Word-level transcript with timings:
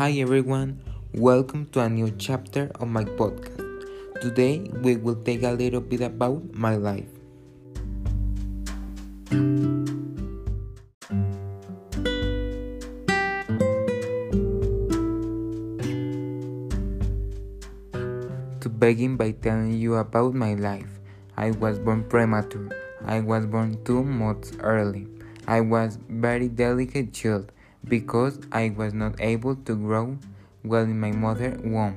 Hi 0.00 0.12
everyone, 0.12 0.80
welcome 1.12 1.66
to 1.72 1.80
a 1.80 1.88
new 1.90 2.10
chapter 2.12 2.70
of 2.80 2.88
my 2.88 3.04
podcast. 3.04 3.84
Today 4.22 4.60
we 4.80 4.96
will 4.96 5.16
take 5.16 5.42
a 5.42 5.50
little 5.50 5.82
bit 5.82 6.00
about 6.00 6.54
my 6.54 6.76
life. 6.76 7.04
To 18.60 18.68
begin 18.70 19.18
by 19.18 19.32
telling 19.32 19.76
you 19.76 19.96
about 19.96 20.32
my 20.32 20.54
life, 20.54 20.98
I 21.36 21.50
was 21.50 21.78
born 21.78 22.04
premature. 22.04 22.70
I 23.04 23.20
was 23.20 23.44
born 23.44 23.76
two 23.84 24.02
months 24.02 24.56
early. 24.60 25.08
I 25.46 25.60
was 25.60 25.98
very 26.08 26.48
delicate 26.48 27.12
child 27.12 27.52
because 27.86 28.38
I 28.52 28.70
was 28.70 28.92
not 28.92 29.20
able 29.20 29.56
to 29.56 29.74
grow 29.76 30.18
well 30.64 30.84
in 30.84 30.98
my 31.00 31.12
mother 31.12 31.58
womb. 31.64 31.96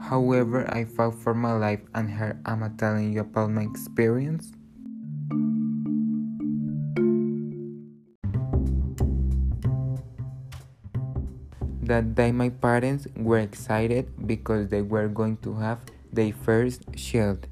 However, 0.00 0.68
I 0.68 0.84
fought 0.84 1.14
for 1.14 1.32
my 1.32 1.56
life 1.56 1.80
and 1.94 2.10
here 2.10 2.38
I'm 2.44 2.60
telling 2.76 3.14
you 3.14 3.20
about 3.20 3.50
my 3.50 3.62
experience. 3.62 4.52
That 11.82 12.14
day 12.14 12.30
my 12.30 12.50
parents 12.50 13.08
were 13.16 13.38
excited 13.40 14.12
because 14.26 14.68
they 14.68 14.82
were 14.82 15.08
going 15.08 15.38
to 15.48 15.54
have 15.54 15.80
their 16.12 16.32
first 16.32 16.82
shield. 16.94 17.46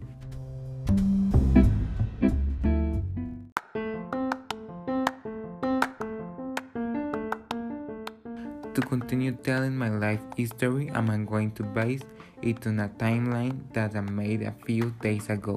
To 8.75 8.81
continue 8.83 9.33
telling 9.33 9.77
my 9.77 9.89
life 9.89 10.21
history, 10.37 10.91
I'm 10.95 11.27
going 11.27 11.53
to 11.53 11.63
base 11.63 12.03
it 12.43 12.67
on 12.67 12.81
a 12.81 12.89
timeline 12.89 13.73
that 13.73 13.97
I 13.97 14.01
made 14.01 14.43
a 14.43 14.55
few 14.65 14.95
days 15.01 15.29
ago. 15.29 15.57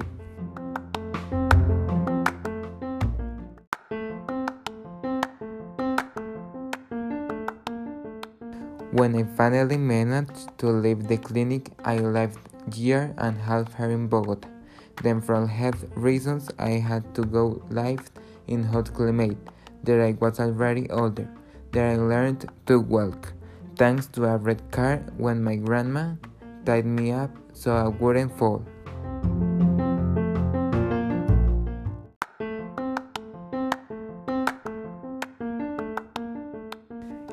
When 8.94 9.16
I 9.16 9.24
finally 9.36 9.76
managed 9.76 10.56
to 10.58 10.68
leave 10.68 11.08
the 11.08 11.16
clinic, 11.18 11.70
I 11.84 11.98
left 11.98 12.38
year 12.76 13.14
and 13.18 13.36
half 13.38 13.74
here 13.76 13.90
in 13.90 14.08
Bogota. 14.08 14.48
Then 15.02 15.20
from 15.20 15.48
health 15.48 15.84
reasons, 15.96 16.50
I 16.58 16.70
had 16.70 17.14
to 17.14 17.24
go 17.24 17.62
live 17.70 18.10
in 18.46 18.62
hot 18.62 18.92
climate. 18.94 19.38
There 19.82 20.02
I 20.04 20.12
was 20.12 20.40
already 20.40 20.88
older. 20.90 21.28
There 21.72 21.90
I 21.90 21.96
learned 21.96 22.48
to 22.66 22.78
walk, 22.78 23.32
thanks 23.76 24.06
to 24.14 24.24
a 24.24 24.36
red 24.36 24.70
car 24.70 25.02
when 25.16 25.42
my 25.42 25.56
grandma 25.56 26.14
tied 26.64 26.86
me 26.86 27.10
up 27.10 27.30
so 27.52 27.74
I 27.74 27.88
wouldn't 27.88 28.36
fall. 28.38 28.64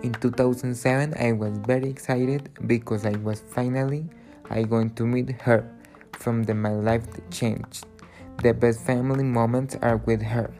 In 0.04 0.14
2007, 0.20 1.14
I 1.20 1.32
was 1.34 1.58
very 1.60 1.90
excited 1.90 2.50
because 2.66 3.06
I 3.06 3.16
was 3.18 3.40
finally 3.40 4.10
I 4.52 4.64
going 4.64 4.90
to 4.96 5.06
meet 5.08 5.32
her. 5.42 5.64
From 6.12 6.44
the 6.44 6.54
my 6.54 6.72
life 6.72 7.08
changed. 7.32 7.86
The 8.44 8.54
best 8.54 8.82
family 8.82 9.24
moments 9.24 9.78
are 9.82 9.98
with 9.98 10.22
her, 10.22 10.54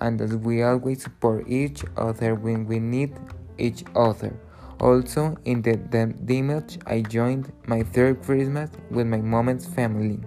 and 0.00 0.20
as 0.20 0.36
we 0.36 0.62
always 0.62 1.02
support 1.02 1.48
each 1.48 1.82
other 1.96 2.34
when 2.34 2.66
we 2.66 2.78
need 2.78 3.18
each 3.58 3.84
other. 3.96 4.32
Also, 4.80 5.36
in 5.44 5.60
the, 5.62 5.76
the, 5.90 6.80
I 6.86 7.02
joined 7.02 7.52
my 7.66 7.82
third 7.82 8.22
Christmas 8.22 8.70
with 8.90 9.06
my 9.06 9.18
mom's 9.18 9.66
family. 9.66 10.20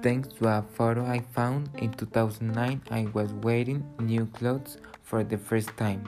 Thanks 0.00 0.28
to 0.38 0.46
a 0.46 0.62
photo 0.74 1.04
I 1.04 1.18
found 1.34 1.70
in 1.78 1.90
2009, 1.92 2.82
I 2.88 3.08
was 3.12 3.32
wearing 3.42 3.84
new 3.98 4.26
clothes 4.26 4.78
for 5.02 5.24
the 5.24 5.36
first 5.36 5.76
time, 5.76 6.04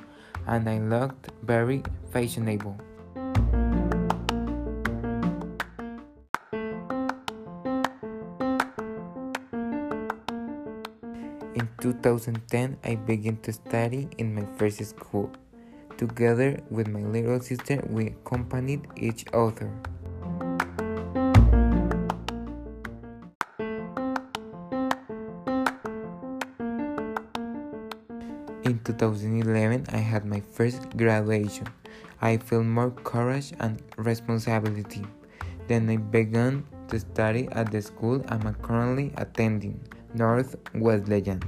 and 0.47 0.69
I 0.71 0.79
looked 0.79 1.31
very 1.43 1.83
fashionable. 2.13 2.79
In 11.57 11.69
2010, 11.81 12.79
I 12.85 12.95
began 12.95 13.39
to 13.39 13.53
study 13.53 14.09
in 14.19 14.37
my 14.37 14.47
first 14.57 14.85
school. 14.85 15.33
Together 15.99 16.63
with 16.71 16.87
my 16.87 17.01
little 17.01 17.41
sister, 17.41 17.83
we 17.91 18.07
accompanied 18.07 18.87
each 18.97 19.25
other. 19.35 19.69
In 28.71 28.79
2011, 28.87 29.87
I 29.91 29.97
had 29.97 30.25
my 30.25 30.39
first 30.39 30.97
graduation. 30.97 31.67
I 32.23 32.37
felt 32.37 32.67
more 32.67 32.93
courage 32.93 33.53
and 33.59 33.83
responsibility. 33.97 35.03
Then 35.67 35.91
I 35.91 35.97
began 35.97 36.63
to 36.87 37.01
study 37.01 37.49
at 37.51 37.73
the 37.73 37.83
school 37.83 38.23
I'm 38.29 38.55
currently 38.63 39.11
attending, 39.17 39.81
North 40.15 40.55
Wesleyan. 40.73 41.43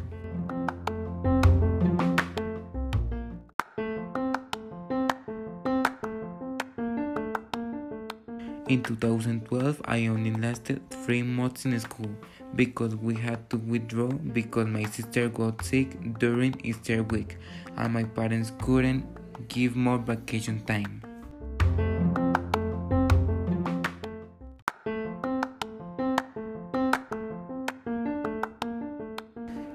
In 8.72 8.82
2012, 8.82 9.82
I 9.84 10.06
only 10.06 10.32
lasted 10.32 10.80
three 10.88 11.22
months 11.22 11.66
in 11.66 11.78
school 11.78 12.08
because 12.56 12.96
we 12.96 13.14
had 13.14 13.50
to 13.50 13.58
withdraw 13.58 14.08
because 14.08 14.66
my 14.66 14.84
sister 14.84 15.28
got 15.28 15.62
sick 15.62 16.18
during 16.18 16.58
Easter 16.64 17.02
week 17.02 17.36
and 17.76 17.92
my 17.92 18.04
parents 18.04 18.50
couldn't 18.62 19.04
give 19.48 19.76
more 19.76 19.98
vacation 19.98 20.64
time. 20.64 21.11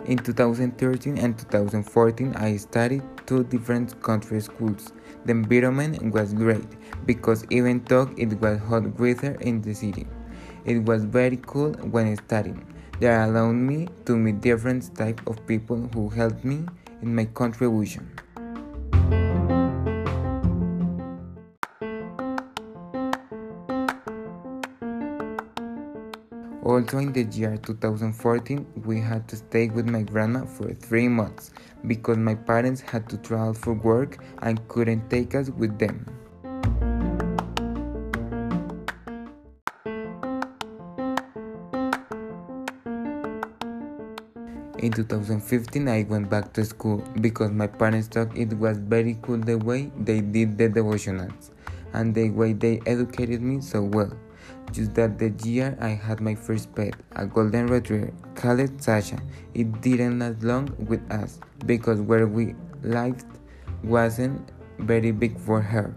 In 0.08 0.18
2013 0.18 1.18
and 1.18 1.38
2014, 1.38 2.34
I 2.38 2.56
studied 2.56 3.04
two 3.26 3.44
different 3.44 4.02
country 4.02 4.40
schools. 4.40 4.94
The 5.26 5.32
environment 5.32 6.14
was 6.14 6.34
great 6.34 6.66
because 7.06 7.46
even 7.50 7.84
though 7.90 8.10
it 8.16 8.40
was 8.40 8.58
hot 8.60 8.98
weather 8.98 9.36
in 9.42 9.62
the 9.62 9.74
city, 9.74 10.08
it 10.64 10.80
was 10.80 11.04
very 11.04 11.42
cool 11.46 11.74
when 11.92 12.16
studying. 12.16 12.66
They 13.02 13.14
allowed 13.14 13.56
me 13.56 13.90
to 14.06 14.16
meet 14.16 14.40
different 14.40 14.96
type 14.96 15.20
of 15.28 15.46
people 15.46 15.90
who 15.94 16.08
helped 16.08 16.46
me 16.46 16.64
in 17.02 17.14
my 17.14 17.26
contribution. 17.26 18.10
Also 26.78 27.00
in 27.00 27.12
the 27.12 27.24
year 27.36 27.58
2014, 27.58 28.64
we 28.86 29.00
had 29.00 29.28
to 29.28 29.36
stay 29.36 29.68
with 29.68 29.90
my 29.90 30.04
grandma 30.04 30.46
for 30.46 30.72
three 30.76 31.08
months 31.08 31.50
because 31.88 32.18
my 32.18 32.36
parents 32.36 32.82
had 32.82 33.10
to 33.10 33.18
travel 33.18 33.56
for 33.56 33.74
work 33.74 34.20
and 34.44 34.62
couldn't 34.68 35.10
take 35.10 35.34
us 35.34 35.50
with 35.50 35.80
them. 35.80 36.06
In 44.78 44.92
2015, 44.92 45.88
I 45.88 46.04
went 46.04 46.30
back 46.30 46.54
to 46.54 46.64
school 46.64 47.04
because 47.22 47.50
my 47.50 47.66
parents 47.66 48.08
thought 48.08 48.38
it 48.38 48.54
was 48.54 48.78
very 48.78 49.18
cool 49.24 49.40
the 49.40 49.58
way 49.58 49.92
they 49.98 50.22
did 50.22 50.60
the 50.60 50.70
devotionals 50.70 51.50
and 51.94 52.14
the 52.14 52.30
way 52.30 52.54
they 52.54 52.80
educated 52.86 53.42
me 53.42 53.62
so 53.62 53.82
well. 53.82 54.14
Just 54.72 54.94
that 54.96 55.18
the 55.18 55.30
year 55.48 55.78
I 55.82 55.90
had 55.90 56.22
my 56.22 56.36
first 56.36 56.74
pet, 56.76 56.94
a 57.16 57.26
golden 57.26 57.68
retriever 57.68 58.14
called 58.36 58.82
Sasha. 58.82 59.18
It 59.54 59.82
didn't 59.82 60.20
last 60.20 60.44
long 60.44 60.70
with 60.88 61.02
us 61.12 61.40
because 61.66 62.00
where 62.02 62.28
we 62.28 62.56
lived 62.84 63.26
wasn't 63.84 64.52
very 64.80 65.12
big 65.12 65.40
for 65.40 65.62
her. 65.62 65.96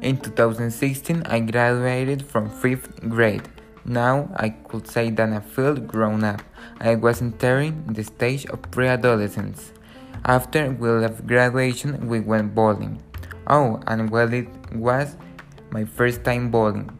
In 0.00 0.16
2016, 0.16 1.22
I 1.26 1.40
graduated 1.40 2.24
from 2.24 2.48
fifth 2.48 3.00
grade. 3.08 3.48
Now 3.84 4.30
I 4.36 4.50
could 4.50 4.86
say 4.86 5.10
that 5.10 5.32
I 5.32 5.40
felt 5.40 5.86
grown 5.86 6.24
up. 6.24 6.42
I 6.80 6.94
was 6.94 7.20
entering 7.20 7.84
the 7.86 8.04
stage 8.04 8.46
of 8.46 8.62
pre-adolescence. 8.70 9.72
After 10.24 10.70
we 10.70 10.88
left 10.88 11.26
graduation, 11.26 12.08
we 12.08 12.20
went 12.20 12.54
bowling. 12.54 13.02
Oh, 13.46 13.80
and 13.86 14.10
well, 14.10 14.32
it 14.32 14.48
was 14.72 15.16
my 15.70 15.84
first 15.84 16.24
time 16.24 16.50
bowling. 16.50 16.90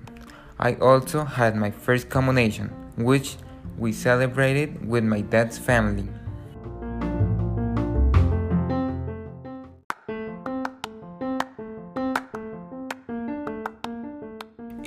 I 0.58 0.75
also 0.75 1.25
had 1.25 1.56
my 1.56 1.70
first 1.70 2.08
communion, 2.08 2.69
which 2.96 3.37
we 3.76 3.93
celebrated 3.93 4.87
with 4.87 5.05
my 5.05 5.20
dad's 5.20 5.58
family. 5.58 6.08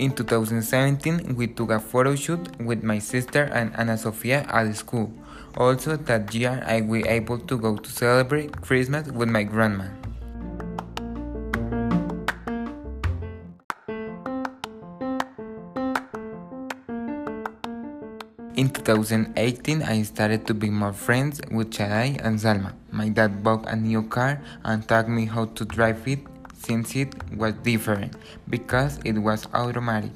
In 0.01 0.09
2017, 0.13 1.35
we 1.35 1.45
took 1.45 1.69
a 1.69 1.79
photo 1.79 2.15
shoot 2.15 2.41
with 2.59 2.81
my 2.81 2.97
sister 2.97 3.43
and 3.53 3.69
Ana 3.77 3.99
Sofia 3.99 4.47
at 4.49 4.75
school. 4.75 5.13
Also, 5.55 5.95
that 5.95 6.33
year, 6.33 6.63
I 6.65 6.81
was 6.81 7.05
able 7.05 7.37
to 7.37 7.55
go 7.55 7.77
to 7.77 7.87
celebrate 7.87 8.49
Christmas 8.63 9.05
with 9.09 9.29
my 9.29 9.43
grandma. 9.43 9.85
In 18.57 18.73
2018, 18.73 19.83
I 19.83 20.01
started 20.01 20.47
to 20.47 20.55
be 20.55 20.71
more 20.71 20.93
friends 20.93 21.41
with 21.51 21.69
Chadai 21.69 22.17
and 22.25 22.39
Salma. 22.39 22.73
My 22.89 23.09
dad 23.09 23.43
bought 23.43 23.69
a 23.69 23.75
new 23.75 24.01
car 24.01 24.41
and 24.65 24.81
taught 24.87 25.07
me 25.07 25.25
how 25.25 25.45
to 25.45 25.63
drive 25.63 26.07
it 26.07 26.30
since 26.61 26.95
it 26.95 27.15
was 27.35 27.53
different 27.63 28.15
because 28.49 28.99
it 29.03 29.17
was 29.17 29.47
automatic. 29.53 30.11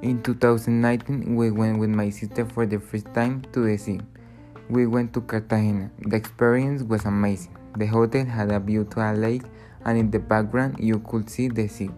In 0.00 0.22
2019, 0.22 1.36
we 1.36 1.50
went 1.50 1.78
with 1.78 1.90
my 1.90 2.08
sister 2.08 2.46
for 2.46 2.64
the 2.64 2.80
first 2.80 3.12
time 3.12 3.42
to 3.52 3.60
the 3.60 3.76
sea. 3.76 4.00
We 4.70 4.86
went 4.86 5.12
to 5.14 5.20
Cartagena. 5.20 5.90
The 5.98 6.16
experience 6.16 6.82
was 6.82 7.04
amazing. 7.04 7.56
The 7.76 7.86
hotel 7.86 8.24
had 8.24 8.50
a 8.50 8.60
view 8.60 8.84
to 8.92 9.00
a 9.00 9.12
lake, 9.12 9.42
and 9.84 9.98
in 9.98 10.10
the 10.10 10.18
background, 10.18 10.76
you 10.78 11.00
could 11.00 11.28
see 11.28 11.48
the 11.48 11.68
sea. 11.68 11.90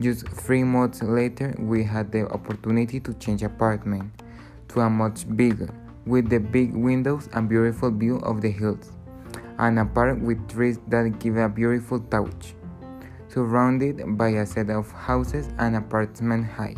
Just 0.00 0.28
three 0.28 0.62
months 0.62 1.02
later, 1.02 1.54
we 1.58 1.82
had 1.82 2.12
the 2.12 2.28
opportunity 2.28 3.00
to 3.00 3.14
change 3.14 3.42
apartment 3.42 4.12
to 4.74 4.80
a 4.80 4.90
much 4.90 5.24
bigger, 5.36 5.72
with 6.04 6.28
the 6.28 6.38
big 6.38 6.74
windows 6.74 7.28
and 7.32 7.48
beautiful 7.48 7.90
view 7.90 8.18
of 8.18 8.42
the 8.42 8.50
hills, 8.50 8.90
and 9.58 9.78
a 9.78 9.84
park 9.84 10.18
with 10.20 10.48
trees 10.48 10.78
that 10.88 11.18
give 11.20 11.36
a 11.36 11.48
beautiful 11.48 12.00
touch, 12.10 12.54
surrounded 13.28 14.02
by 14.18 14.30
a 14.30 14.44
set 14.44 14.70
of 14.70 14.90
houses 14.90 15.48
and 15.58 15.76
apartment 15.76 16.44
high. 16.44 16.74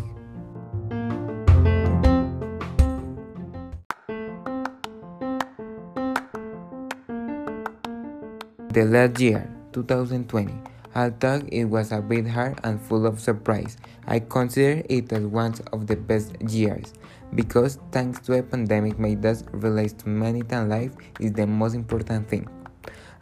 The 8.76 8.84
last 8.84 9.18
year, 9.18 9.48
2020, 9.72 10.52
although 10.96 11.42
it 11.52 11.66
was 11.66 11.92
a 11.92 12.00
bit 12.00 12.26
hard 12.26 12.58
and 12.64 12.80
full 12.80 13.06
of 13.06 13.20
surprise, 13.20 13.76
I 14.06 14.20
consider 14.20 14.82
it 14.88 15.12
as 15.12 15.24
one 15.24 15.54
of 15.72 15.86
the 15.86 15.94
best 15.96 16.34
years 16.40 16.94
because 17.34 17.78
thanks 17.92 18.18
to 18.20 18.38
a 18.38 18.42
pandemic 18.42 18.98
made 18.98 19.24
us 19.26 19.44
realize 19.52 19.92
to 19.92 20.08
many 20.08 20.42
life 20.42 20.92
is 21.20 21.32
the 21.32 21.46
most 21.46 21.74
important 21.74 22.28
thing. 22.28 22.48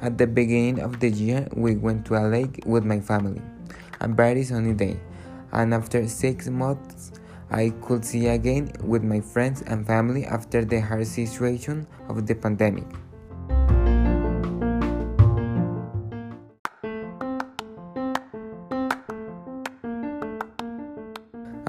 At 0.01 0.19
the 0.19 0.27
beginning 0.27 0.81
of 0.81 1.01
the 1.01 1.11
year, 1.11 1.49
we 1.55 1.75
went 1.75 2.07
to 2.07 2.15
a 2.15 2.25
lake 2.29 2.63
with 2.65 2.85
my 2.85 3.01
family, 3.01 3.43
a 4.01 4.07
very 4.07 4.45
sunny 4.45 4.75
day, 4.75 5.01
and 5.53 5.75
after 5.75 6.07
six 6.07 6.49
months, 6.49 7.13
I 7.51 7.71
could 7.83 8.05
see 8.05 8.29
again 8.29 8.71
with 8.83 9.03
my 9.03 9.21
friends 9.21 9.63
and 9.67 9.87
family 9.87 10.27
after 10.27 10.65
the 10.65 10.81
hard 10.81 11.07
situation 11.07 11.87
of 12.09 12.27
the 12.27 12.35
pandemic. 12.35 12.87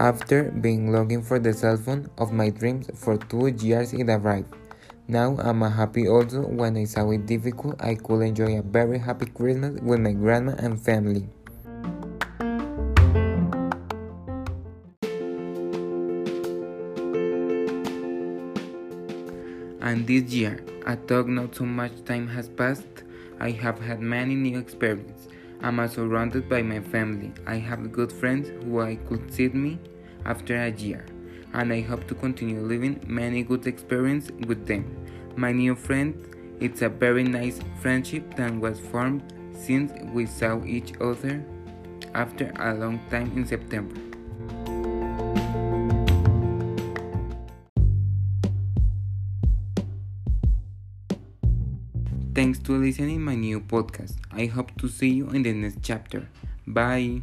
After 0.05 0.51
being 0.51 0.91
looking 0.91 1.23
for 1.23 1.39
the 1.39 1.51
cell 1.51 1.77
phone 1.77 2.07
of 2.19 2.31
my 2.31 2.51
dreams 2.51 2.91
for 2.93 3.17
two 3.17 3.47
years, 3.47 3.91
it 3.91 4.07
arrived. 4.07 4.53
Now 5.07 5.35
I'm 5.39 5.61
happy 5.61 6.07
also 6.07 6.45
when 6.45 6.77
I 6.77 6.83
saw 6.83 7.09
it 7.09 7.25
difficult, 7.25 7.81
I 7.81 7.95
could 7.95 8.21
enjoy 8.21 8.59
a 8.59 8.61
very 8.61 8.99
happy 8.99 9.25
Christmas 9.25 9.81
with 9.81 9.99
my 9.99 10.11
grandma 10.13 10.53
and 10.59 10.79
family. 10.79 11.27
And 19.81 20.05
this 20.05 20.29
year, 20.29 20.63
although 20.85 21.23
not 21.23 21.55
so 21.55 21.65
much 21.65 22.05
time 22.05 22.27
has 22.27 22.47
passed, 22.47 23.01
I 23.39 23.49
have 23.49 23.81
had 23.81 24.01
many 24.01 24.35
new 24.35 24.59
experiences. 24.59 25.29
I'm 25.63 25.81
surrounded 25.89 26.47
by 26.47 26.61
my 26.61 26.79
family. 26.79 27.31
I 27.47 27.55
have 27.55 27.91
good 27.91 28.11
friends 28.11 28.49
who 28.49 28.81
I 28.81 28.97
could 29.09 29.33
see 29.33 29.49
me 29.49 29.79
after 30.25 30.55
a 30.55 30.71
year, 30.71 31.05
and 31.53 31.71
I 31.71 31.81
hope 31.81 32.07
to 32.07 32.15
continue 32.15 32.61
living 32.61 32.99
many 33.07 33.43
good 33.43 33.67
experiences 33.67 34.31
with 34.47 34.65
them. 34.65 34.83
My 35.35 35.51
new 35.51 35.75
friend, 35.75 36.15
it's 36.59 36.81
a 36.81 36.89
very 36.89 37.23
nice 37.23 37.59
friendship 37.81 38.35
that 38.35 38.53
was 38.53 38.79
formed 38.79 39.23
since 39.53 39.91
we 40.13 40.25
saw 40.25 40.63
each 40.63 40.93
other 41.01 41.43
after 42.13 42.51
a 42.59 42.73
long 42.73 42.99
time 43.09 43.31
in 43.35 43.45
September. 43.45 43.95
Thanks 52.33 52.59
to 52.59 52.73
listening 52.73 53.21
my 53.21 53.35
new 53.35 53.61
podcast. 53.61 54.15
I 54.29 54.47
hope 54.47 54.75
to 54.79 54.89
see 54.89 55.09
you 55.09 55.29
in 55.29 55.43
the 55.43 55.53
next 55.53 55.79
chapter. 55.81 56.27
Bye. 56.67 57.21